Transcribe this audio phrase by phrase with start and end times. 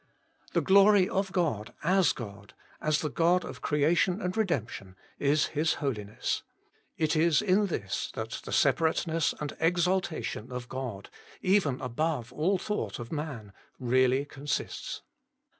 [0.53, 5.75] The glory of God as God, as the God of Creation and Redemption, is His
[5.75, 6.41] Holiness.
[6.97, 11.11] It is in this that the Separateness and Exaltation of God,
[11.43, 15.03] even above all thought of man, really consists.